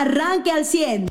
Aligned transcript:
arranque 0.00 0.50
al 0.50 0.64
100. 0.64 1.08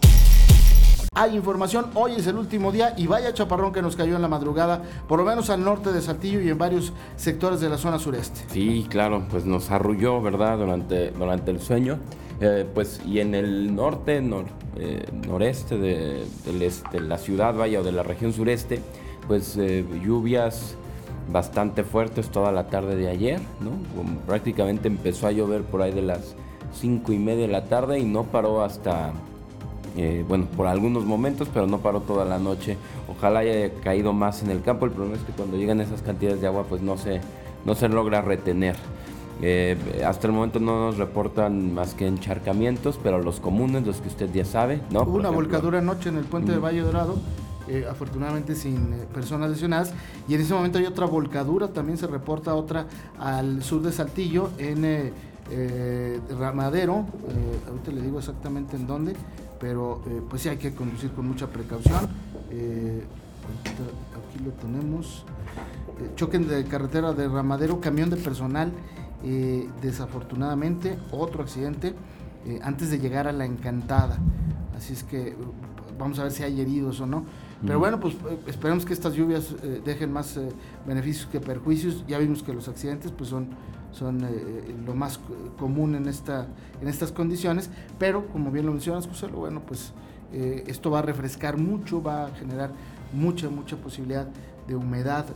Hay 1.17 1.35
información, 1.35 1.87
hoy 1.93 2.13
es 2.17 2.27
el 2.27 2.35
último 2.35 2.71
día 2.71 2.93
y 2.97 3.07
vaya 3.07 3.33
chaparrón 3.33 3.71
que 3.71 3.81
nos 3.81 3.95
cayó 3.95 4.17
en 4.17 4.21
la 4.21 4.27
madrugada, 4.27 4.83
por 5.07 5.17
lo 5.17 5.25
menos 5.25 5.49
al 5.49 5.63
norte 5.63 5.93
de 5.93 6.01
Saltillo 6.01 6.41
y 6.41 6.49
en 6.49 6.57
varios 6.57 6.91
sectores 7.15 7.61
de 7.61 7.69
la 7.69 7.77
zona 7.77 7.99
sureste. 7.99 8.41
Sí, 8.51 8.85
claro, 8.89 9.25
pues 9.29 9.45
nos 9.45 9.71
arrulló, 9.71 10.21
¿verdad? 10.21 10.57
Durante, 10.57 11.11
durante 11.11 11.51
el 11.51 11.61
sueño. 11.61 11.99
Eh, 12.41 12.67
pues 12.73 12.99
y 13.05 13.21
en 13.21 13.33
el 13.33 13.73
norte, 13.73 14.21
eh, 14.75 15.05
noreste 15.25 15.77
de, 15.77 16.25
este, 16.59 16.99
la 16.99 17.17
ciudad, 17.17 17.55
vaya, 17.55 17.79
o 17.79 17.83
de 17.83 17.93
la 17.93 18.03
región 18.03 18.33
sureste, 18.33 18.81
pues 19.25 19.55
eh, 19.55 19.85
lluvias 20.03 20.75
bastante 21.31 21.85
fuertes 21.85 22.29
toda 22.29 22.51
la 22.51 22.67
tarde 22.67 22.97
de 22.97 23.07
ayer, 23.07 23.39
¿no? 23.61 23.71
prácticamente 24.27 24.89
empezó 24.89 25.27
a 25.27 25.31
llover 25.31 25.63
por 25.63 25.81
ahí 25.81 25.91
de 25.91 26.01
las 26.01 26.35
cinco 26.79 27.13
y 27.13 27.19
media 27.19 27.47
de 27.47 27.51
la 27.51 27.65
tarde 27.65 27.99
y 27.99 28.05
no 28.05 28.23
paró 28.23 28.63
hasta 28.63 29.13
eh, 29.97 30.25
bueno, 30.27 30.45
por 30.57 30.67
algunos 30.67 31.05
momentos, 31.05 31.47
pero 31.53 31.67
no 31.67 31.79
paró 31.79 32.01
toda 32.01 32.25
la 32.25 32.37
noche. 32.37 32.77
Ojalá 33.07 33.39
haya 33.39 33.73
caído 33.81 34.11
más 34.11 34.43
en 34.43 34.51
el 34.51 34.61
campo. 34.61 34.85
El 34.85 34.91
problema 34.91 35.17
es 35.17 35.23
que 35.23 35.31
cuando 35.31 35.57
llegan 35.57 35.79
esas 35.79 36.01
cantidades 36.01 36.41
de 36.41 36.47
agua, 36.47 36.65
pues 36.67 36.81
no 36.81 36.97
se, 36.97 37.21
no 37.65 37.75
se 37.75 37.87
logra 37.87 38.21
retener. 38.21 38.75
Eh, 39.41 39.77
hasta 40.05 40.27
el 40.27 40.33
momento 40.33 40.59
no 40.59 40.87
nos 40.87 40.97
reportan 40.97 41.73
más 41.73 41.93
que 41.93 42.07
encharcamientos, 42.07 42.99
pero 43.01 43.21
los 43.21 43.39
comunes, 43.39 43.85
los 43.85 43.97
que 43.97 44.07
usted 44.07 44.29
ya 44.33 44.45
sabe, 44.45 44.81
¿no? 44.91 45.03
Hubo 45.03 45.17
una 45.17 45.29
volcadura 45.29 45.79
anoche 45.79 46.09
en 46.09 46.17
el 46.17 46.23
puente 46.23 46.53
de 46.53 46.57
Valle 46.57 46.81
Dorado, 46.81 47.17
eh, 47.67 47.85
afortunadamente 47.89 48.55
sin 48.55 48.91
personas 49.13 49.49
lesionadas, 49.49 49.93
y 50.29 50.35
en 50.35 50.41
ese 50.41 50.53
momento 50.53 50.77
hay 50.77 50.85
otra 50.85 51.05
volcadura, 51.05 51.67
también 51.67 51.97
se 51.97 52.07
reporta 52.07 52.55
otra 52.55 52.87
al 53.19 53.61
sur 53.61 53.81
de 53.81 53.91
Saltillo, 53.91 54.51
en 54.57 54.85
Ramadero, 56.37 57.05
ahorita 57.67 57.91
le 57.91 58.01
digo 58.01 58.19
exactamente 58.19 58.75
en 58.75 58.87
dónde, 58.87 59.15
pero 59.59 60.01
eh, 60.07 60.21
pues 60.29 60.41
sí 60.41 60.49
hay 60.49 60.57
que 60.57 60.73
conducir 60.73 61.11
con 61.11 61.27
mucha 61.27 61.47
precaución. 61.47 62.07
Eh, 62.51 63.03
aquí 63.63 64.43
lo 64.43 64.51
tenemos. 64.51 65.25
Eh, 65.99 66.11
choquen 66.15 66.47
de 66.47 66.65
carretera 66.65 67.13
de 67.13 67.27
Ramadero, 67.27 67.79
camión 67.79 68.09
de 68.09 68.17
personal, 68.17 68.71
desafortunadamente, 69.81 70.99
otro 71.11 71.41
accidente 71.41 71.95
antes 72.61 72.91
de 72.91 72.99
llegar 72.99 73.27
a 73.27 73.31
la 73.31 73.45
encantada. 73.45 74.19
Así 74.77 74.93
es 74.93 75.03
que 75.03 75.35
vamos 75.97 76.19
a 76.19 76.23
ver 76.23 76.31
si 76.31 76.43
hay 76.43 76.61
heridos 76.61 76.99
o 76.99 77.07
no. 77.07 77.25
Pero 77.65 77.79
bueno, 77.79 77.99
pues 77.99 78.15
esperemos 78.45 78.85
que 78.85 78.93
estas 78.93 79.15
lluvias 79.15 79.55
dejen 79.83 80.13
más 80.13 80.39
beneficios 80.85 81.25
que 81.25 81.39
perjuicios. 81.39 82.05
Ya 82.07 82.19
vimos 82.19 82.43
que 82.43 82.53
los 82.53 82.67
accidentes 82.67 83.11
pues 83.11 83.31
son 83.31 83.47
son 83.95 84.23
eh, 84.23 84.27
eh, 84.29 84.75
lo 84.85 84.93
más 84.93 85.19
común 85.57 85.95
en, 85.95 86.07
esta, 86.07 86.47
en 86.81 86.87
estas 86.87 87.11
condiciones, 87.11 87.69
pero 87.97 88.27
como 88.27 88.51
bien 88.51 88.65
lo 88.65 88.71
mencionas, 88.73 89.07
José, 89.07 89.27
bueno, 89.27 89.61
pues 89.65 89.93
eh, 90.33 90.65
esto 90.67 90.91
va 90.91 90.99
a 90.99 91.01
refrescar 91.01 91.57
mucho, 91.57 92.03
va 92.03 92.25
a 92.25 92.31
generar 92.31 92.71
mucha, 93.13 93.49
mucha 93.49 93.77
posibilidad 93.77 94.27
de 94.67 94.75
humedad 94.75 95.27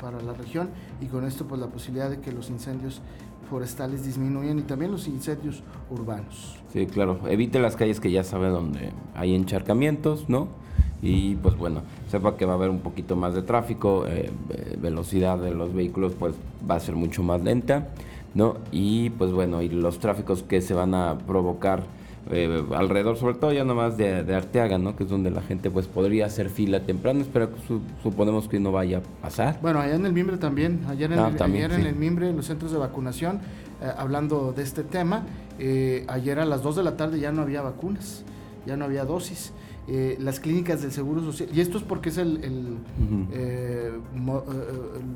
para 0.00 0.20
la 0.22 0.32
región 0.32 0.70
y 1.00 1.06
con 1.06 1.26
esto 1.26 1.46
pues 1.46 1.60
la 1.60 1.66
posibilidad 1.66 2.08
de 2.08 2.20
que 2.20 2.32
los 2.32 2.48
incendios 2.48 3.02
forestales 3.50 4.04
disminuyan 4.04 4.58
y 4.58 4.62
también 4.62 4.90
los 4.90 5.06
incendios 5.06 5.62
urbanos. 5.90 6.56
Sí, 6.72 6.86
claro, 6.86 7.20
evite 7.28 7.60
las 7.60 7.76
calles 7.76 8.00
que 8.00 8.10
ya 8.10 8.24
sabe 8.24 8.48
donde 8.48 8.92
hay 9.14 9.34
encharcamientos, 9.34 10.28
¿no? 10.28 10.48
Y 11.00 11.36
pues 11.36 11.56
bueno, 11.56 11.82
sepa 12.08 12.36
que 12.36 12.44
va 12.44 12.52
a 12.52 12.56
haber 12.56 12.70
un 12.70 12.80
poquito 12.80 13.14
más 13.14 13.34
de 13.34 13.42
tráfico, 13.42 14.04
velocidad 14.80 15.38
de 15.38 15.52
los 15.54 15.72
vehículos 15.72 16.14
pues 16.18 16.34
va 16.68 16.74
a 16.74 16.80
ser 16.80 16.96
mucho 16.96 17.22
más 17.22 17.42
lenta. 17.42 17.88
¿no? 18.34 18.56
Y 18.70 19.10
pues 19.10 19.32
bueno, 19.32 19.62
y 19.62 19.68
los 19.68 19.98
tráficos 19.98 20.42
que 20.42 20.60
se 20.60 20.74
van 20.74 20.94
a 20.94 21.18
provocar 21.18 21.82
eh, 22.30 22.62
alrededor, 22.74 23.16
sobre 23.16 23.34
todo 23.34 23.52
ya 23.52 23.64
nomás 23.64 23.96
de, 23.96 24.22
de, 24.22 24.34
Arteaga, 24.34 24.76
¿no? 24.76 24.94
Que 24.94 25.04
es 25.04 25.10
donde 25.10 25.30
la 25.30 25.40
gente 25.40 25.70
pues 25.70 25.86
podría 25.86 26.26
hacer 26.26 26.50
fila 26.50 26.80
temprano, 26.80 27.24
pero 27.32 27.48
suponemos 28.02 28.48
que 28.48 28.60
no 28.60 28.70
vaya 28.70 28.98
a 28.98 29.22
pasar. 29.22 29.58
Bueno, 29.62 29.80
allá 29.80 29.94
en 29.94 30.04
el 30.04 30.12
Mimbre 30.12 30.36
también, 30.36 30.84
ayer 30.88 31.10
en, 31.10 31.18
ah, 31.18 31.32
el, 31.34 31.42
ayer 31.42 31.72
en 31.72 31.86
el 31.86 31.96
Mimbre, 31.96 32.28
en 32.28 32.36
los 32.36 32.46
centros 32.46 32.70
de 32.70 32.78
vacunación, 32.78 33.40
eh, 33.80 33.90
hablando 33.96 34.52
de 34.52 34.62
este 34.62 34.82
tema, 34.82 35.24
eh, 35.58 36.04
ayer 36.08 36.38
a 36.38 36.44
las 36.44 36.62
2 36.62 36.76
de 36.76 36.82
la 36.82 36.96
tarde 36.96 37.18
ya 37.18 37.32
no 37.32 37.42
había 37.42 37.62
vacunas, 37.62 38.24
ya 38.66 38.76
no 38.76 38.84
había 38.84 39.04
dosis. 39.04 39.52
Eh, 39.90 40.18
las 40.20 40.38
clínicas 40.38 40.82
del 40.82 40.92
Seguro 40.92 41.22
Social. 41.22 41.48
Y 41.50 41.62
esto 41.62 41.78
es 41.78 41.82
porque 41.82 42.10
es 42.10 42.18
el, 42.18 42.44
el, 42.44 42.76
eh, 43.32 43.90
eh, 43.90 44.00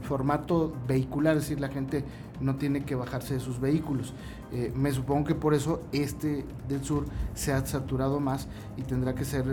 formato 0.01 0.73
vehicular, 0.89 1.37
es 1.37 1.43
decir, 1.43 1.61
la 1.61 1.69
gente 1.69 2.05
no 2.41 2.57
tiene 2.57 2.83
que 2.83 2.95
bajarse 2.95 3.35
de 3.35 3.41
sus 3.41 3.61
vehículos. 3.61 4.15
me 4.75 4.91
supongo 4.93 5.25
que 5.25 5.35
por 5.35 5.53
eso 5.53 5.83
este 5.93 6.45
del 6.69 6.83
sur 6.85 7.05
se 7.35 7.53
ha 7.53 7.65
saturado 7.67 8.19
más 8.19 8.49
y 8.79 8.83
tendrá 8.83 9.15
que 9.15 9.25
ser 9.25 9.45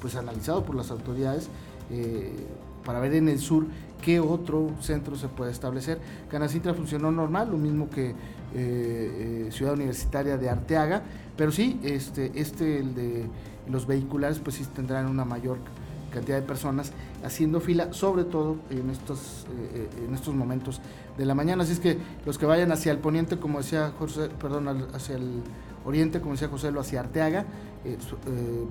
pues 0.00 0.14
analizado 0.14 0.62
por 0.62 0.74
las 0.74 0.90
autoridades 0.90 1.48
para 2.84 3.00
ver 3.00 3.14
en 3.14 3.28
el 3.28 3.38
sur 3.38 3.66
qué 4.02 4.20
otro 4.20 4.70
centro 4.80 5.16
se 5.16 5.28
puede 5.28 5.50
establecer. 5.50 5.98
Canacintra 6.30 6.74
funcionó 6.74 7.10
normal, 7.10 7.50
lo 7.50 7.58
mismo 7.58 7.88
que 7.88 8.14
Ciudad 9.50 9.74
Universitaria 9.74 10.36
de 10.36 10.48
Arteaga, 10.48 11.02
pero 11.36 11.50
sí, 11.50 11.80
este, 11.82 12.32
este 12.34 12.78
el 12.78 12.94
de 12.94 13.26
los 13.70 13.86
vehiculares 13.86 14.38
pues 14.38 14.56
sí 14.56 14.64
tendrán 14.74 15.06
una 15.06 15.24
mayor 15.24 15.58
cantidad 16.10 16.36
de 16.36 16.42
personas 16.42 16.92
haciendo 17.24 17.60
fila, 17.60 17.92
sobre 17.92 18.24
todo 18.24 18.56
en 18.70 18.90
estos, 18.90 19.46
eh, 19.50 19.88
eh, 19.96 20.04
en 20.08 20.14
estos 20.14 20.34
momentos 20.34 20.80
de 21.16 21.24
la 21.24 21.34
mañana. 21.34 21.62
Así 21.62 21.72
es 21.72 21.80
que 21.80 21.98
los 22.26 22.36
que 22.36 22.46
vayan 22.46 22.72
hacia 22.72 22.92
el 22.92 22.98
poniente, 22.98 23.38
como 23.38 23.58
decía 23.58 23.92
José, 23.98 24.28
perdón, 24.40 24.88
hacia 24.92 25.16
el 25.16 25.42
oriente, 25.84 26.20
como 26.20 26.32
decía 26.32 26.48
José, 26.48 26.70
lo 26.72 26.80
hacia 26.80 27.00
Arteaga, 27.00 27.46
eh, 27.84 27.96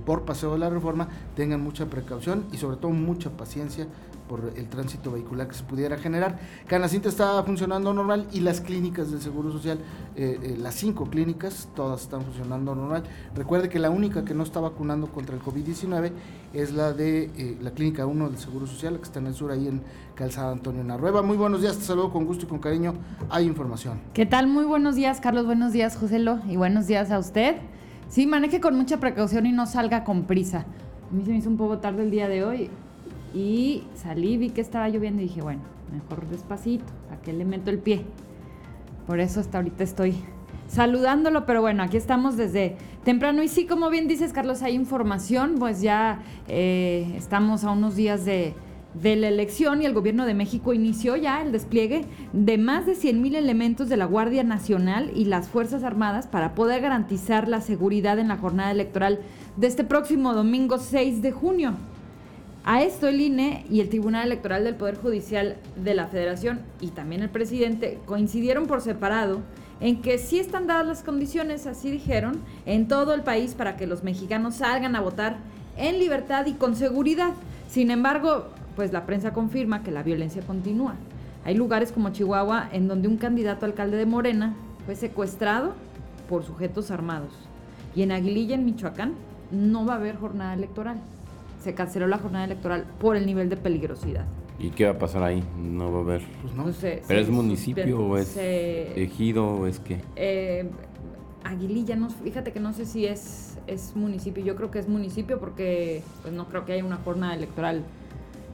por 0.05 0.23
Paseo 0.23 0.53
de 0.53 0.59
la 0.59 0.69
Reforma, 0.69 1.07
tengan 1.35 1.61
mucha 1.61 1.85
precaución 1.87 2.45
y 2.51 2.57
sobre 2.57 2.77
todo 2.77 2.91
mucha 2.91 3.29
paciencia 3.31 3.87
por 4.29 4.53
el 4.55 4.69
tránsito 4.69 5.11
vehicular 5.11 5.47
que 5.47 5.55
se 5.55 5.63
pudiera 5.63 5.97
generar. 5.97 6.37
Canacinta 6.67 7.09
está 7.09 7.43
funcionando 7.43 7.91
normal 7.93 8.27
y 8.31 8.41
las 8.41 8.61
clínicas 8.61 9.11
del 9.11 9.21
Seguro 9.21 9.51
Social, 9.51 9.79
eh, 10.15 10.39
eh, 10.41 10.55
las 10.57 10.75
cinco 10.75 11.09
clínicas, 11.09 11.67
todas 11.75 12.01
están 12.01 12.21
funcionando 12.21 12.75
normal. 12.75 13.03
Recuerde 13.35 13.67
que 13.67 13.79
la 13.79 13.89
única 13.89 14.23
que 14.23 14.35
no 14.35 14.43
está 14.43 14.59
vacunando 14.59 15.07
contra 15.07 15.35
el 15.35 15.41
COVID-19 15.41 16.11
es 16.53 16.71
la 16.71 16.93
de 16.93 17.23
eh, 17.35 17.57
la 17.59 17.71
clínica 17.71 18.05
1 18.05 18.29
del 18.29 18.37
Seguro 18.37 18.67
Social, 18.67 18.97
que 18.97 19.03
está 19.03 19.19
en 19.19 19.27
el 19.27 19.33
sur, 19.33 19.51
ahí 19.51 19.67
en 19.67 19.81
Calzada 20.13 20.51
Antonio 20.51 20.83
Narrueva. 20.83 21.23
Muy 21.23 21.35
buenos 21.35 21.61
días, 21.61 21.77
te 21.77 21.83
saludo 21.83 22.11
con 22.11 22.25
gusto 22.25 22.45
y 22.45 22.47
con 22.47 22.59
cariño. 22.59 22.93
Hay 23.31 23.47
información. 23.47 23.99
¿Qué 24.13 24.27
tal? 24.27 24.45
Muy 24.45 24.65
buenos 24.65 24.95
días, 24.95 25.19
Carlos. 25.19 25.47
Buenos 25.47 25.73
días, 25.73 25.97
Joselo. 25.97 26.39
Y 26.47 26.55
buenos 26.55 26.85
días 26.85 27.09
a 27.09 27.17
usted. 27.17 27.55
Sí, 28.09 28.25
maneje 28.25 28.59
con 28.59 28.75
mucha 28.75 28.99
precaución 28.99 29.45
y 29.45 29.51
no 29.51 29.67
salga 29.67 30.03
con 30.03 30.23
prisa. 30.23 30.65
A 31.09 31.15
mí 31.15 31.23
se 31.23 31.31
me 31.31 31.37
hizo 31.37 31.49
un 31.49 31.57
poco 31.57 31.77
tarde 31.77 32.01
el 32.01 32.09
día 32.09 32.27
de 32.27 32.43
hoy 32.43 32.69
y 33.35 33.83
salí, 33.93 34.37
vi 34.37 34.49
que 34.49 34.61
estaba 34.61 34.89
lloviendo 34.89 35.21
y 35.21 35.25
dije, 35.25 35.43
bueno, 35.43 35.61
mejor 35.91 36.27
despacito, 36.27 36.85
¿a 37.13 37.21
qué 37.21 37.33
le 37.33 37.45
meto 37.45 37.69
el 37.69 37.77
pie? 37.77 38.05
Por 39.05 39.19
eso 39.19 39.39
hasta 39.39 39.59
ahorita 39.59 39.83
estoy 39.83 40.15
saludándolo, 40.67 41.45
pero 41.45 41.61
bueno, 41.61 41.83
aquí 41.83 41.97
estamos 41.97 42.35
desde 42.35 42.77
temprano. 43.03 43.43
Y 43.43 43.47
sí, 43.47 43.67
como 43.67 43.91
bien 43.91 44.07
dices, 44.07 44.33
Carlos, 44.33 44.63
hay 44.63 44.73
información, 44.73 45.55
pues 45.59 45.81
ya 45.81 46.23
eh, 46.47 47.13
estamos 47.15 47.63
a 47.63 47.71
unos 47.71 47.95
días 47.95 48.25
de, 48.25 48.55
de, 48.93 49.15
la 49.15 49.27
elección 49.27 49.81
y 49.81 49.85
el 49.85 49.93
gobierno 49.93 50.25
de 50.25 50.33
México 50.33 50.73
inició 50.73 51.15
ya 51.15 51.41
el 51.41 51.51
despliegue 51.51 52.05
de 52.33 52.57
más 52.57 52.85
de 52.85 52.95
100 52.95 53.21
mil 53.21 53.35
elementos 53.35 53.89
de 53.89 53.97
la 53.97 54.05
Guardia 54.05 54.43
Nacional 54.43 55.11
y 55.15 55.25
las 55.25 55.47
Fuerzas 55.47 55.83
Armadas 55.83 56.27
para 56.27 56.55
poder 56.55 56.81
garantizar 56.81 57.47
la 57.47 57.61
seguridad 57.61 58.19
en 58.19 58.27
la 58.27 58.37
jornada 58.37 58.71
electoral 58.71 59.19
de 59.57 59.67
este 59.67 59.83
próximo 59.83 60.33
domingo 60.33 60.77
6 60.77 61.21
de 61.21 61.31
junio. 61.31 61.73
A 62.65 62.83
esto 62.83 63.07
el 63.07 63.21
INE 63.21 63.65
y 63.69 63.79
el 63.79 63.89
Tribunal 63.89 64.27
Electoral 64.27 64.63
del 64.63 64.75
Poder 64.75 64.97
Judicial 64.97 65.55
de 65.75 65.93
la 65.93 66.07
Federación 66.07 66.59
y 66.81 66.87
también 66.89 67.21
el 67.21 67.29
presidente 67.29 67.99
coincidieron 68.05 68.67
por 68.67 68.81
separado 68.81 69.41
en 69.79 70.01
que 70.01 70.17
sí 70.17 70.39
están 70.39 70.67
dadas 70.67 70.85
las 70.85 71.03
condiciones, 71.03 71.65
así 71.65 71.89
dijeron, 71.89 72.41
en 72.65 72.87
todo 72.87 73.13
el 73.13 73.21
país 73.21 73.53
para 73.53 73.77
que 73.77 73.87
los 73.87 74.03
mexicanos 74.03 74.55
salgan 74.55 74.95
a 74.95 75.01
votar 75.01 75.37
en 75.77 75.99
libertad 75.99 76.45
y 76.47 76.53
con 76.53 76.75
seguridad. 76.75 77.31
Sin 77.69 77.91
embargo, 77.91 78.47
pues 78.75 78.93
la 78.93 79.05
prensa 79.05 79.33
confirma 79.33 79.83
que 79.83 79.91
la 79.91 80.03
violencia 80.03 80.41
continúa. 80.41 80.95
Hay 81.45 81.55
lugares 81.55 81.91
como 81.91 82.09
Chihuahua 82.09 82.69
en 82.71 82.87
donde 82.87 83.07
un 83.07 83.17
candidato 83.17 83.65
alcalde 83.65 83.97
de 83.97 84.05
Morena 84.05 84.55
fue 84.85 84.95
secuestrado 84.95 85.73
por 86.27 86.43
sujetos 86.43 86.91
armados. 86.91 87.33
Y 87.95 88.03
en 88.03 88.11
Aguililla, 88.11 88.55
en 88.55 88.65
Michoacán, 88.65 89.13
no 89.51 89.85
va 89.85 89.93
a 89.93 89.97
haber 89.97 90.17
jornada 90.17 90.53
electoral 90.53 90.97
se 91.63 91.73
canceló 91.73 92.07
la 92.07 92.17
jornada 92.17 92.45
electoral 92.45 92.85
por 92.99 93.15
el 93.15 93.25
nivel 93.25 93.49
de 93.49 93.57
peligrosidad. 93.57 94.25
¿Y 94.59 94.71
qué 94.71 94.85
va 94.85 94.91
a 94.91 94.99
pasar 94.99 95.23
ahí? 95.23 95.43
No 95.57 95.91
va 95.91 95.99
a 95.99 96.01
haber. 96.01 96.21
Pues 96.41 96.53
no. 96.53 96.71
sé. 96.73 97.01
¿Pero 97.07 97.19
es 97.19 97.29
municipio 97.29 97.99
o 97.99 98.17
es 98.17 98.35
ejido 98.37 99.47
o 99.47 99.67
es 99.67 99.79
qué? 99.79 100.01
Eh, 100.15 100.69
Aguililla, 101.43 101.95
no, 101.95 102.09
fíjate 102.09 102.51
que 102.51 102.59
no 102.59 102.73
sé 102.73 102.85
si 102.85 103.05
es, 103.05 103.57
es 103.67 103.95
municipio. 103.95 104.43
Yo 104.43 104.55
creo 104.55 104.69
que 104.69 104.79
es 104.79 104.89
municipio 104.89 105.39
porque 105.39 106.01
pues 106.21 106.33
no 106.33 106.47
creo 106.47 106.65
que 106.65 106.73
haya 106.73 106.83
una 106.83 106.97
jornada 106.97 107.35
electoral 107.35 107.83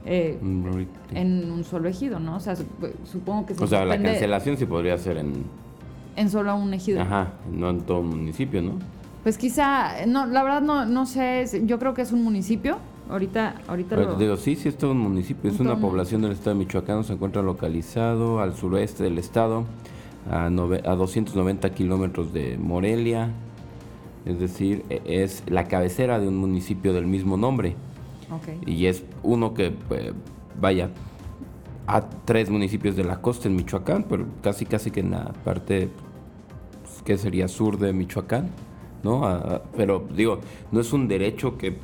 eh, 0.06 0.38
en 1.14 1.50
un 1.50 1.64
solo 1.64 1.88
ejido, 1.88 2.20
¿no? 2.20 2.36
O 2.36 2.40
sea, 2.40 2.54
supongo 3.04 3.46
que... 3.46 3.54
o 3.62 3.66
sea, 3.66 3.84
la 3.84 4.00
cancelación 4.00 4.56
sí 4.56 4.64
podría 4.64 4.96
ser 4.98 5.18
en... 5.18 5.44
En 6.14 6.30
solo 6.30 6.56
un 6.56 6.72
ejido. 6.72 7.02
Ajá, 7.02 7.32
no 7.52 7.70
en 7.70 7.80
todo 7.80 8.02
municipio, 8.02 8.62
¿no? 8.62 8.74
Pues 9.24 9.36
quizá, 9.36 10.06
no, 10.06 10.24
la 10.26 10.44
verdad 10.44 10.62
no, 10.62 10.86
no 10.86 11.04
sé, 11.04 11.44
yo 11.64 11.80
creo 11.80 11.92
que 11.92 12.02
es 12.02 12.12
un 12.12 12.22
municipio. 12.22 12.78
Ahorita, 13.10 13.56
ahorita 13.66 13.96
lo... 13.96 14.14
digo, 14.14 14.36
sí, 14.36 14.54
sí 14.54 14.68
es 14.68 14.78
todo 14.78 14.92
un 14.92 14.98
municipio, 14.98 15.50
es 15.50 15.60
una 15.60 15.76
población 15.76 16.22
del 16.22 16.32
estado 16.32 16.50
de 16.50 16.64
Michoacán, 16.64 17.04
se 17.04 17.12
encuentra 17.12 17.42
localizado 17.42 18.40
al 18.40 18.54
suroeste 18.54 19.02
del 19.02 19.18
estado, 19.18 19.64
a, 20.30 20.46
a 20.46 20.50
290 20.50 21.70
kilómetros 21.70 22.32
de 22.32 22.56
Morelia, 22.58 23.30
es 24.24 24.38
decir, 24.38 24.84
e, 24.90 25.02
es 25.04 25.42
la 25.46 25.64
cabecera 25.64 26.18
de 26.18 26.28
un 26.28 26.36
municipio 26.36 26.92
del 26.92 27.06
mismo 27.06 27.36
nombre. 27.36 27.76
Y 28.66 28.86
es 28.86 29.04
uno 29.22 29.54
que, 29.54 29.70
pues, 29.70 30.12
vaya, 30.60 30.90
a 31.86 32.00
tres 32.24 32.50
municipios 32.50 32.96
de 32.96 33.04
la 33.04 33.20
costa 33.20 33.48
en 33.48 33.56
Michoacán, 33.56 34.04
pero 34.08 34.26
casi 34.42 34.66
casi 34.66 34.90
que 34.90 35.00
en 35.00 35.12
la 35.12 35.32
parte 35.44 35.88
pues, 36.82 37.02
que 37.02 37.16
sería 37.16 37.48
sur 37.48 37.78
de 37.78 37.92
Michoacán. 37.92 38.50
¿no? 39.02 39.62
pero 39.76 40.04
digo, 40.16 40.40
no 40.72 40.80
es 40.80 40.92
un 40.92 41.06
derecho 41.06 41.56
que 41.56 41.76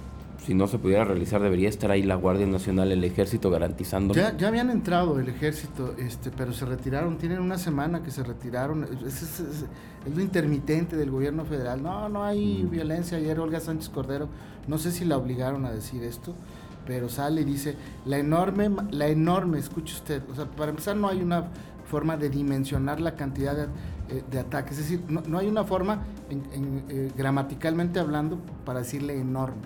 si 0.44 0.54
no 0.54 0.66
se 0.66 0.78
pudiera 0.78 1.04
realizar 1.04 1.40
debería 1.40 1.68
estar 1.68 1.90
ahí 1.90 2.02
la 2.02 2.16
Guardia 2.16 2.46
Nacional, 2.46 2.92
el 2.92 3.04
Ejército 3.04 3.50
garantizando. 3.50 4.14
Ya, 4.14 4.36
ya 4.36 4.48
habían 4.48 4.70
entrado 4.70 5.18
el 5.18 5.28
Ejército, 5.28 5.94
este, 5.98 6.30
pero 6.30 6.52
se 6.52 6.66
retiraron, 6.66 7.18
tienen 7.18 7.40
una 7.40 7.58
semana 7.58 8.02
que 8.02 8.10
se 8.10 8.22
retiraron, 8.22 8.84
es, 9.06 9.54
lo 10.14 10.20
intermitente 10.20 10.96
del 10.96 11.10
gobierno 11.10 11.44
federal. 11.44 11.82
No, 11.82 12.08
no 12.08 12.24
hay 12.24 12.66
violencia. 12.70 13.18
Ayer 13.18 13.38
Olga 13.38 13.60
Sánchez 13.60 13.88
Cordero, 13.88 14.28
no 14.66 14.78
sé 14.78 14.90
si 14.90 15.04
la 15.04 15.16
obligaron 15.16 15.64
a 15.64 15.70
decir 15.70 16.02
esto, 16.02 16.34
pero 16.86 17.08
sale 17.08 17.42
y 17.42 17.44
dice, 17.44 17.76
la 18.04 18.18
enorme, 18.18 18.70
la 18.90 19.08
enorme, 19.08 19.58
escuche 19.58 19.94
usted, 19.94 20.22
o 20.30 20.34
sea, 20.34 20.46
para 20.46 20.70
empezar 20.70 20.96
no 20.96 21.08
hay 21.08 21.22
una 21.22 21.48
forma 21.84 22.16
de 22.16 22.30
dimensionar 22.30 23.00
la 23.00 23.14
cantidad 23.14 23.54
de 23.54 23.66
eh, 24.12 24.22
de 24.30 24.38
ataques. 24.40 24.78
Es 24.78 24.90
decir, 24.90 25.04
no, 25.08 25.38
hay 25.38 25.46
una 25.46 25.64
forma 25.64 26.02
eh, 26.28 27.10
gramaticalmente 27.16 27.98
hablando 27.98 28.38
para 28.64 28.80
decirle 28.80 29.18
enorme. 29.18 29.62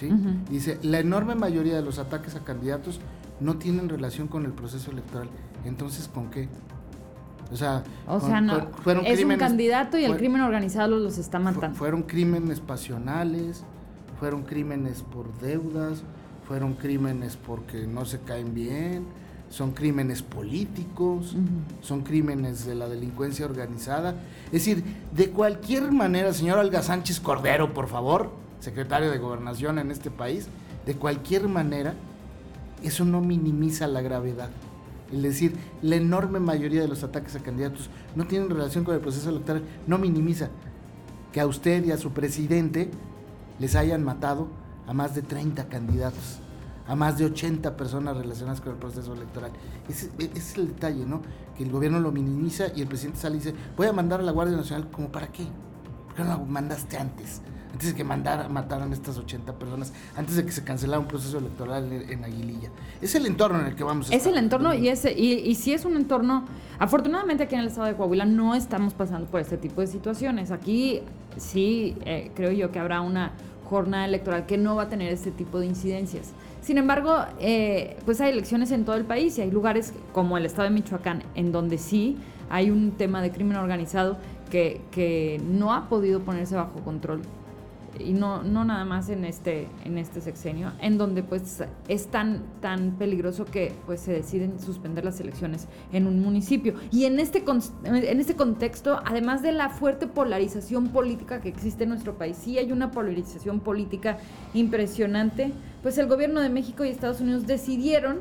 ¿Sí? 0.00 0.10
Dice, 0.50 0.78
la 0.82 0.98
enorme 0.98 1.34
mayoría 1.34 1.76
de 1.76 1.82
los 1.82 1.98
ataques 1.98 2.34
a 2.34 2.40
candidatos 2.40 3.00
no 3.38 3.56
tienen 3.56 3.88
relación 3.88 4.26
con 4.28 4.44
el 4.44 4.52
proceso 4.52 4.90
electoral. 4.90 5.28
Entonces, 5.64 6.08
¿con 6.08 6.30
qué? 6.30 6.48
O 7.52 7.56
sea, 7.56 7.82
no, 8.40 8.68
fueron 8.82 9.04
es 9.06 9.22
un 9.24 9.36
candidato 9.36 9.98
y 9.98 10.04
el 10.04 10.16
crimen 10.16 10.40
organizado 10.40 10.96
los 10.98 11.18
está 11.18 11.38
matando. 11.38 11.76
Fueron 11.76 12.04
crímenes 12.04 12.60
pasionales, 12.60 13.64
fueron 14.18 14.42
crímenes 14.42 15.02
por 15.02 15.32
deudas, 15.40 16.02
fueron 16.46 16.74
crímenes 16.74 17.36
porque 17.36 17.86
no 17.88 18.04
se 18.04 18.20
caen 18.20 18.54
bien, 18.54 19.04
son 19.48 19.72
crímenes 19.72 20.22
políticos, 20.22 21.36
son 21.80 22.02
crímenes 22.02 22.66
de 22.66 22.76
la 22.76 22.88
delincuencia 22.88 23.46
organizada. 23.46 24.14
Es 24.46 24.64
decir, 24.64 24.84
de 25.12 25.30
cualquier 25.30 25.90
manera, 25.90 26.32
señor 26.32 26.58
Olga 26.58 26.82
Sánchez 26.82 27.18
Cordero, 27.18 27.74
por 27.74 27.88
favor, 27.88 28.30
secretario 28.60 29.10
de 29.10 29.18
Gobernación 29.18 29.78
en 29.78 29.90
este 29.90 30.10
país, 30.10 30.48
de 30.86 30.94
cualquier 30.94 31.48
manera, 31.48 31.94
eso 32.82 33.04
no 33.04 33.20
minimiza 33.20 33.86
la 33.86 34.00
gravedad. 34.00 34.50
Es 35.12 35.22
decir, 35.22 35.56
la 35.82 35.96
enorme 35.96 36.38
mayoría 36.38 36.80
de 36.80 36.88
los 36.88 37.02
ataques 37.02 37.34
a 37.34 37.40
candidatos 37.40 37.90
no 38.14 38.26
tienen 38.26 38.48
relación 38.48 38.84
con 38.84 38.94
el 38.94 39.00
proceso 39.00 39.30
electoral, 39.30 39.62
no 39.86 39.98
minimiza 39.98 40.50
que 41.32 41.40
a 41.40 41.46
usted 41.46 41.84
y 41.84 41.92
a 41.92 41.98
su 41.98 42.12
presidente 42.12 42.90
les 43.58 43.74
hayan 43.74 44.04
matado 44.04 44.48
a 44.86 44.92
más 44.92 45.14
de 45.14 45.22
30 45.22 45.68
candidatos 45.68 46.40
a 46.90 46.96
más 46.96 47.16
de 47.18 47.24
80 47.24 47.76
personas 47.76 48.16
relacionadas 48.16 48.60
con 48.60 48.72
el 48.72 48.78
proceso 48.78 49.14
electoral. 49.14 49.52
Ese, 49.88 50.10
es 50.18 50.56
el 50.56 50.66
detalle, 50.66 51.06
¿no? 51.06 51.22
Que 51.56 51.62
el 51.62 51.70
gobierno 51.70 52.00
lo 52.00 52.10
minimiza 52.10 52.64
y 52.74 52.80
el 52.80 52.88
presidente 52.88 53.20
sale 53.20 53.36
y 53.36 53.38
dice, 53.38 53.54
voy 53.76 53.86
a 53.86 53.92
mandar 53.92 54.18
a 54.18 54.24
la 54.24 54.32
Guardia 54.32 54.56
Nacional, 54.56 54.90
¿como 54.90 55.06
para 55.08 55.28
qué? 55.28 55.44
¿Por 56.06 56.16
qué 56.16 56.24
no 56.24 56.38
lo 56.38 56.44
mandaste 56.46 56.98
antes? 56.98 57.42
Antes 57.72 57.90
de 57.90 57.94
que 57.94 58.04
mandara, 58.04 58.48
mataran 58.48 58.90
a 58.90 58.94
estas 58.94 59.16
80 59.16 59.52
personas, 59.54 59.92
antes 60.16 60.36
de 60.36 60.44
que 60.44 60.52
se 60.52 60.64
cancelara 60.64 60.98
un 60.98 61.06
proceso 61.06 61.38
electoral 61.38 61.92
en, 61.92 62.24
Aguililla. 62.24 62.70
Es 63.00 63.14
el 63.14 63.26
entorno 63.26 63.60
en 63.60 63.66
el 63.66 63.76
que 63.76 63.84
vamos 63.84 64.10
a 64.10 64.14
Es 64.14 64.26
el 64.26 64.36
entorno 64.36 64.74
y, 64.74 64.88
ese, 64.88 65.12
y, 65.12 65.34
y 65.34 65.54
si 65.54 65.72
es 65.72 65.84
un 65.84 65.96
entorno, 65.96 66.46
afortunadamente 66.78 67.44
aquí 67.44 67.54
en 67.54 67.62
el 67.62 67.68
estado 67.68 67.86
de 67.86 67.94
Coahuila 67.94 68.24
no 68.24 68.54
estamos 68.54 68.94
pasando 68.94 69.26
por 69.30 69.40
este 69.40 69.56
tipo 69.56 69.80
de 69.80 69.86
situaciones. 69.86 70.50
Aquí 70.50 71.02
sí 71.36 71.96
eh, 72.04 72.30
creo 72.34 72.52
yo 72.52 72.70
que 72.70 72.78
habrá 72.78 73.00
una 73.00 73.32
jornada 73.64 74.04
electoral 74.04 74.46
que 74.46 74.58
no 74.58 74.74
va 74.74 74.82
a 74.82 74.88
tener 74.88 75.12
este 75.12 75.30
tipo 75.30 75.60
de 75.60 75.66
incidencias. 75.66 76.32
Sin 76.60 76.76
embargo, 76.76 77.24
eh, 77.38 77.96
pues 78.04 78.20
hay 78.20 78.32
elecciones 78.32 78.72
en 78.72 78.84
todo 78.84 78.96
el 78.96 79.04
país 79.04 79.38
y 79.38 79.42
hay 79.42 79.50
lugares 79.50 79.94
como 80.12 80.36
el 80.36 80.44
estado 80.44 80.64
de 80.64 80.70
Michoacán 80.70 81.22
en 81.34 81.52
donde 81.52 81.78
sí 81.78 82.18
hay 82.50 82.70
un 82.70 82.90
tema 82.92 83.22
de 83.22 83.30
crimen 83.30 83.56
organizado 83.56 84.18
que, 84.50 84.82
que 84.90 85.40
no 85.44 85.72
ha 85.72 85.88
podido 85.88 86.20
ponerse 86.20 86.56
bajo 86.56 86.80
control 86.80 87.22
y 88.00 88.12
no, 88.12 88.42
no 88.42 88.64
nada 88.64 88.84
más 88.84 89.08
en 89.08 89.24
este, 89.24 89.68
en 89.84 89.98
este 89.98 90.20
sexenio, 90.20 90.72
en 90.80 90.98
donde 90.98 91.22
pues 91.22 91.62
es 91.88 92.06
tan, 92.08 92.42
tan 92.60 92.92
peligroso 92.92 93.44
que 93.44 93.72
pues 93.86 94.00
se 94.00 94.12
deciden 94.12 94.58
suspender 94.60 95.04
las 95.04 95.20
elecciones 95.20 95.68
en 95.92 96.06
un 96.06 96.20
municipio. 96.20 96.74
Y 96.90 97.04
en 97.04 97.20
este, 97.20 97.44
en 97.84 98.20
este 98.20 98.34
contexto, 98.34 99.00
además 99.04 99.42
de 99.42 99.52
la 99.52 99.70
fuerte 99.70 100.06
polarización 100.06 100.88
política 100.88 101.40
que 101.40 101.48
existe 101.48 101.84
en 101.84 101.90
nuestro 101.90 102.16
país, 102.16 102.36
sí 102.36 102.58
hay 102.58 102.72
una 102.72 102.90
polarización 102.90 103.60
política 103.60 104.18
impresionante, 104.54 105.52
pues 105.82 105.98
el 105.98 106.06
gobierno 106.06 106.40
de 106.40 106.48
México 106.48 106.84
y 106.84 106.88
Estados 106.88 107.20
Unidos 107.20 107.46
decidieron 107.46 108.18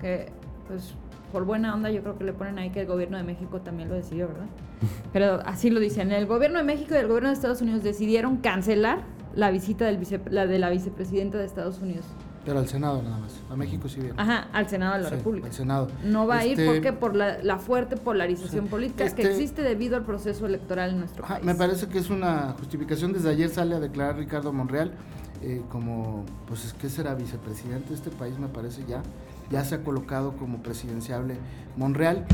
que 0.00 0.26
pues 0.66 0.94
por 1.34 1.44
buena 1.44 1.74
onda 1.74 1.90
yo 1.90 2.00
creo 2.02 2.16
que 2.16 2.22
le 2.22 2.32
ponen 2.32 2.60
ahí 2.60 2.70
que 2.70 2.82
el 2.82 2.86
gobierno 2.86 3.16
de 3.16 3.24
México 3.24 3.60
también 3.60 3.88
lo 3.88 3.96
decidió, 3.96 4.28
¿verdad? 4.28 4.46
Pero 5.12 5.40
así 5.44 5.68
lo 5.68 5.80
dicen. 5.80 6.12
El 6.12 6.26
gobierno 6.26 6.58
de 6.58 6.64
México 6.64 6.94
y 6.94 6.98
el 6.98 7.08
gobierno 7.08 7.30
de 7.30 7.34
Estados 7.34 7.60
Unidos 7.60 7.82
decidieron 7.82 8.36
cancelar 8.36 9.00
la 9.34 9.50
visita 9.50 9.84
del 9.84 9.98
la 10.30 10.46
de 10.46 10.60
la 10.60 10.70
vicepresidenta 10.70 11.36
de 11.36 11.44
Estados 11.44 11.80
Unidos. 11.80 12.06
Pero 12.44 12.60
al 12.60 12.68
Senado 12.68 13.02
nada 13.02 13.18
más. 13.18 13.40
A 13.50 13.56
México 13.56 13.88
sí 13.88 13.98
viene. 13.98 14.14
Ajá, 14.16 14.46
al 14.52 14.68
Senado 14.68 14.96
de 14.96 15.02
la 15.02 15.10
República. 15.10 15.48
Al 15.48 15.52
Senado. 15.52 15.88
No 16.04 16.28
va 16.28 16.38
a 16.38 16.46
ir 16.46 16.52
este, 16.52 16.66
porque 16.66 16.92
por 16.92 17.16
la, 17.16 17.58
fuerte 17.58 17.96
polarización 17.96 18.68
política 18.68 19.02
que 19.02 19.22
este 19.22 19.32
existe 19.32 19.62
debido 19.62 19.96
al 19.96 20.04
proceso 20.04 20.46
electoral 20.46 20.90
en 20.90 21.00
nuestro 21.00 21.24
país. 21.26 21.44
Me 21.44 21.56
parece 21.56 21.88
que 21.88 21.98
es 21.98 22.10
una 22.10 22.54
justificación. 22.60 23.12
Desde 23.12 23.28
ayer 23.28 23.48
sale 23.48 23.74
a 23.74 23.80
declarar 23.80 24.18
Ricardo 24.18 24.52
Monreal 24.52 24.92
eh, 25.42 25.62
como, 25.68 26.24
pues 26.46 26.64
es 26.64 26.74
que 26.74 26.88
será 26.88 27.16
vicepresidente 27.16 27.88
de 27.88 27.94
este 27.96 28.10
país, 28.10 28.38
me 28.38 28.46
parece 28.46 28.84
ya 28.86 29.02
ya 29.50 29.64
se 29.64 29.76
ha 29.76 29.84
colocado 29.84 30.36
como 30.36 30.62
presidenciable 30.62 31.36
Monreal, 31.76 32.26